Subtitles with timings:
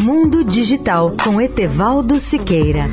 [0.00, 2.84] Mundo Digital com Etevaldo Siqueira.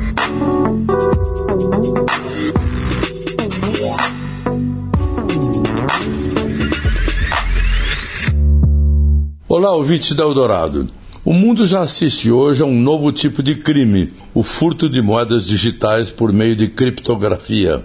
[9.48, 10.88] Olá, ouvintes da Eldorado.
[11.24, 15.46] O mundo já assiste hoje a um novo tipo de crime, o furto de moedas
[15.46, 17.84] digitais por meio de criptografia.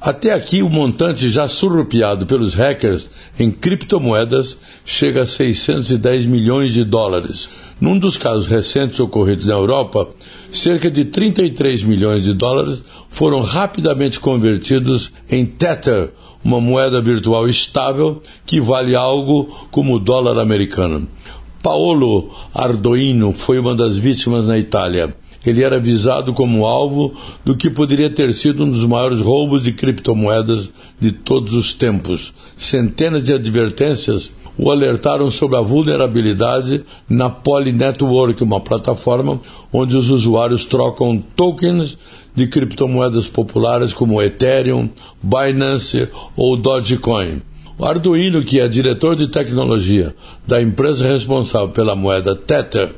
[0.00, 6.84] Até aqui, o montante já surrupiado pelos hackers em criptomoedas chega a 610 milhões de
[6.84, 7.48] dólares.
[7.80, 10.08] Num dos casos recentes ocorridos na Europa,
[10.50, 16.10] cerca de 33 milhões de dólares foram rapidamente convertidos em Tether,
[16.44, 21.08] uma moeda virtual estável que vale algo como o dólar americano.
[21.62, 25.14] Paolo Ardoino foi uma das vítimas na Itália
[25.50, 27.14] ele era visado como alvo
[27.44, 32.32] do que poderia ter sido um dos maiores roubos de criptomoedas de todos os tempos.
[32.56, 39.40] Centenas de advertências o alertaram sobre a vulnerabilidade na Poly Network, uma plataforma
[39.72, 41.98] onde os usuários trocam tokens
[42.34, 44.88] de criptomoedas populares como Ethereum,
[45.22, 47.42] Binance ou Dogecoin.
[47.78, 50.14] Arduino, que é diretor de tecnologia
[50.46, 52.94] da empresa responsável pela moeda Tether,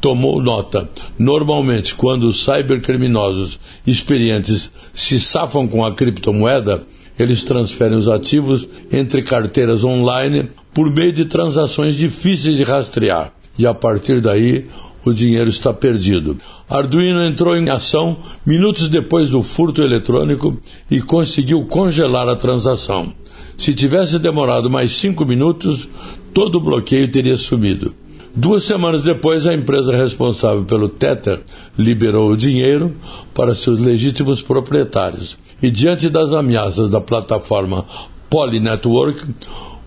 [0.00, 0.88] tomou nota.
[1.18, 6.82] Normalmente, quando os cybercriminosos experientes se safam com a criptomoeda,
[7.18, 13.32] eles transferem os ativos entre carteiras online por meio de transações difíceis de rastrear.
[13.58, 14.66] E a partir daí,
[15.04, 16.38] o dinheiro está perdido.
[16.68, 20.58] Arduino entrou em ação minutos depois do furto eletrônico
[20.90, 23.12] e conseguiu congelar a transação.
[23.58, 25.88] Se tivesse demorado mais cinco minutos,
[26.32, 27.94] todo o bloqueio teria sumido.
[28.34, 31.40] Duas semanas depois, a empresa responsável pelo Tether
[31.76, 32.94] liberou o dinheiro
[33.34, 35.36] para seus legítimos proprietários.
[35.60, 37.84] E diante das ameaças da plataforma
[38.30, 39.34] Poly Network,